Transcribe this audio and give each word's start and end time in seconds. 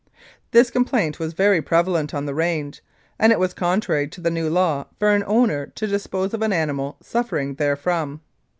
This 0.49 0.71
complaint 0.71 1.19
was 1.19 1.33
very 1.33 1.61
prevalent 1.61 2.11
on 2.11 2.25
the 2.25 2.33
range, 2.33 2.81
and 3.19 3.31
it 3.31 3.37
was 3.37 3.53
contrary 3.53 4.07
to 4.07 4.19
the 4.19 4.31
new 4.31 4.49
law 4.49 4.87
for 4.97 5.11
an 5.11 5.23
owner 5.27 5.67
to 5.75 5.85
dispose 5.85 6.33
of 6.33 6.41
an 6.41 6.51
animal 6.51 6.97
suffering 7.03 7.53
therefrom. 7.55 8.21